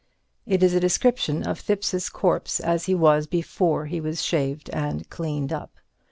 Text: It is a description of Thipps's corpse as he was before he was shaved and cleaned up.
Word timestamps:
It 0.47 0.63
is 0.63 0.73
a 0.73 0.79
description 0.79 1.43
of 1.47 1.59
Thipps's 1.61 2.09
corpse 2.09 2.59
as 2.59 2.85
he 2.85 2.95
was 2.95 3.27
before 3.27 3.85
he 3.85 4.01
was 4.01 4.23
shaved 4.23 4.67
and 4.71 5.07
cleaned 5.11 5.53
up. 5.53 5.75